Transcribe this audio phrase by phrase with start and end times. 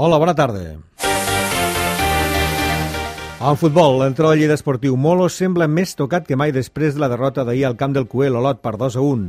[0.00, 0.60] Hola, bona tarda.
[3.38, 7.08] En futbol, l'entrenador del Lleida Esportiu Molo sembla més tocat que mai després de la
[7.10, 9.24] derrota d'ahir al camp del Cuel Olot per 2 a 1.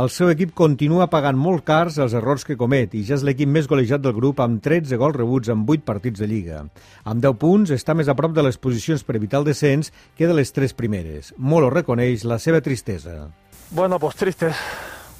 [0.00, 3.50] El seu equip continua pagant molt cars els errors que comet i ja és l'equip
[3.52, 6.62] més golejat del grup amb 13 gols rebuts en 8 partits de Lliga.
[7.04, 10.24] Amb 10 punts està més a prop de les posicions per evitar el descens que
[10.24, 11.34] de les tres primeres.
[11.36, 13.28] Molo reconeix la seva tristesa.
[13.76, 14.54] Bueno, pues triste,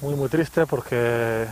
[0.01, 1.45] muy muy triste porque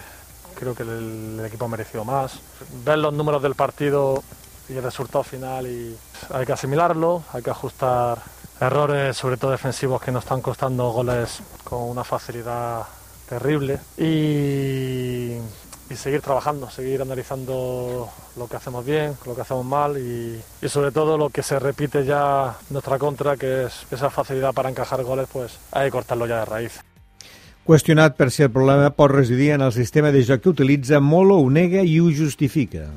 [0.63, 2.39] creo que el, el equipo ha merecido más.
[2.83, 4.23] Ver los números del partido
[4.69, 5.95] y el resultado final y
[6.31, 8.19] hay que asimilarlo, hay que ajustar
[8.59, 12.83] errores, sobre todo defensivos, que nos están costando goles con una facilidad
[13.27, 15.37] terrible y,
[15.89, 20.69] y seguir trabajando, seguir analizando lo que hacemos bien, lo que hacemos mal y, y,
[20.69, 25.03] sobre todo lo que se repite ya nuestra contra, que es esa facilidad para encajar
[25.03, 26.79] goles, pues hay que cortarlo ya de raíz.
[27.63, 31.37] Qüestionat per si el problema pot residir en el sistema de joc que utilitza, Molo
[31.39, 32.89] ho nega i ho justifica.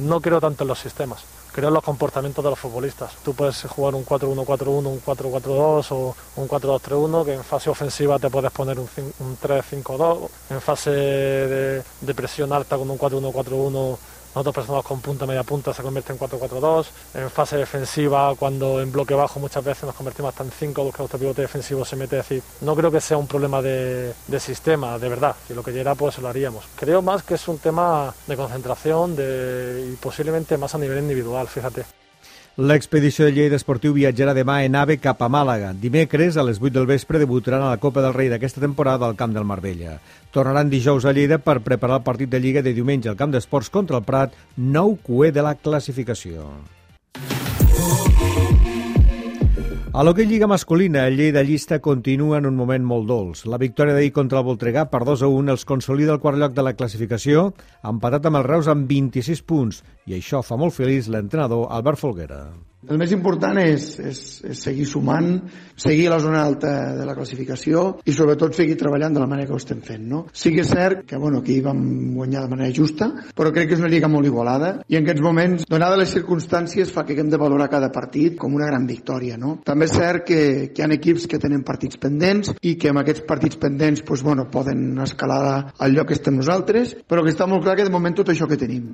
[0.00, 3.12] No creo tanto en los sistemas, creo en los comportamientos de los futbolistas.
[3.22, 8.30] Tú puedes jugar un 4-1-4-1, un 4-4-2 o un 4-2-3-1, que en fase ofensiva te
[8.30, 8.88] puedes poner un,
[9.20, 13.98] un 3-5-2, en fase de, de, presión alta con un 4-1-4-1
[14.36, 16.86] nosotros presionamos con punta, media punta, se convierte en 4-4-2.
[17.14, 20.98] En fase defensiva, cuando en bloque bajo muchas veces nos convertimos hasta en 5, busca
[20.98, 22.18] nuestro pivote defensivo se mete.
[22.18, 25.34] Es no creo que sea un problema de, sistema, de verdad.
[25.48, 26.66] Si lo que llega, pues lo haríamos.
[26.78, 31.48] Creo más que es un tema de concentración de, y posiblemente más a nivel individual,
[31.48, 31.86] fíjate.
[32.56, 35.74] L'expedició de Lleida Esportiu viatjarà demà en AVE cap a Màlaga.
[35.76, 39.18] Dimecres, a les 8 del vespre, debutaran a la Copa del Rei d'aquesta temporada al
[39.18, 39.98] camp del Marbella.
[40.32, 43.68] Tornaran dijous a Lleida per preparar el partit de Lliga de diumenge al camp d'esports
[43.68, 46.48] contra el Prat, nou cué de la classificació.
[49.96, 53.46] A l'hoquei Lliga masculina, el Lleida Llista continua en un moment molt dolç.
[53.48, 56.52] La victòria d'ahir contra el Voltregà per 2 a 1 els consolida el quart lloc
[56.52, 57.46] de la classificació,
[57.80, 62.42] empatat amb els Reus amb 26 punts, i això fa molt feliç l'entrenador Albert Folguera.
[62.86, 65.30] El més important és, és, és seguir sumant,
[65.80, 69.48] seguir a la zona alta de la classificació i sobretot seguir treballant de la manera
[69.48, 70.04] que ho estem fent.
[70.06, 70.20] No?
[70.30, 71.80] Sí que és cert que bueno, aquí vam
[72.14, 75.24] guanyar de manera justa, però crec que és una lliga molt igualada i en aquests
[75.24, 79.40] moments, donades les circumstàncies, fa que haguem de valorar cada partit com una gran victòria.
[79.40, 79.56] No?
[79.66, 80.40] També és cert que,
[80.70, 84.22] que hi ha equips que tenen partits pendents i que amb aquests partits pendents pues,
[84.22, 87.94] bueno, poden escalar al lloc que estem nosaltres, però que està molt clar que de
[87.94, 88.92] moment tot això que tenim.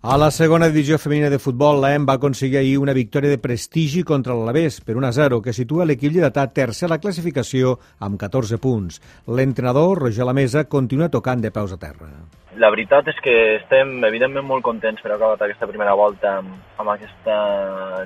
[0.00, 4.04] A la segona divisió femenina de futbol, l'EM va aconseguir ahir una victòria de prestigi
[4.06, 9.02] contra l'Alavés per 1-0, que situa l'equip lleidatà tercer a la classificació amb 14 punts.
[9.26, 12.14] L'entrenador, Roger Lamesa, continua tocant de peus a terra.
[12.58, 16.90] La veritat és que estem evidentment molt contents per acabar aquesta primera volta amb, amb
[16.90, 17.36] aquesta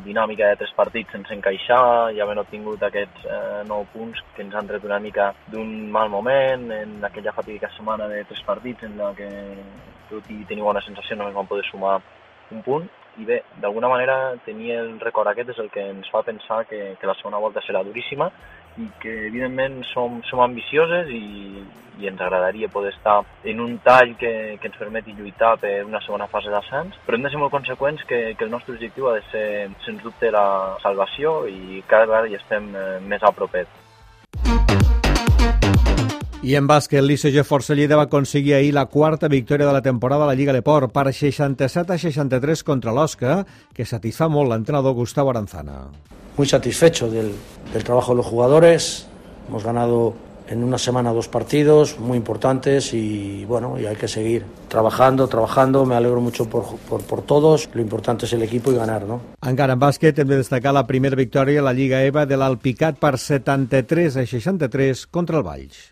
[0.04, 4.52] dinàmica de tres partits sense encaixar i havent obtingut aquests eh, nou punts que ens
[4.58, 8.98] han tret una mica d'un mal moment en aquella fatídica setmana de tres partits en
[9.00, 9.30] la que
[10.10, 11.96] tot i tenir bona sensació només vam poder sumar
[12.52, 16.22] un punt i bé, d'alguna manera tenir el record aquest és el que ens fa
[16.24, 18.30] pensar que, que la segona volta serà duríssima
[18.80, 21.60] i que evidentment som, som ambicioses i,
[22.00, 26.00] i ens agradaria poder estar en un tall que, que ens permeti lluitar per una
[26.06, 29.18] segona fase d'ascens, però hem de ser molt conseqüents que, que el nostre objectiu ha
[29.18, 29.46] de ser,
[29.84, 33.81] sens dubte, la salvació i cada vegada hi estem eh, més a propet.
[36.42, 40.24] I en bàsquet, l'ICG Força Lleida va aconseguir ahir la quarta victòria de la temporada
[40.24, 45.30] a la Lliga Leport per 67 a 63 contra l'Osca, que satisfà molt l'entrenador Gustavo
[45.30, 45.84] Aranzana.
[46.36, 47.30] Muy satisfecho del,
[47.72, 49.06] del trabajo de los jugadores,
[49.48, 50.14] hemos ganado
[50.48, 55.86] en una semana dos partidos muy importantes y bueno, y hay que seguir trabajando, trabajando,
[55.86, 59.20] me alegro mucho por, por, por todos, lo importante es el equipo y ganar, ¿no?
[59.46, 62.98] Encara en bàsquet hem de destacar la primera victòria a la Lliga EVA de l'Alpicat
[62.98, 65.91] per 73 a 63 contra el Valls.